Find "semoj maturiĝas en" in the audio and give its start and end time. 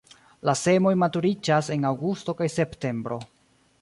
0.61-1.85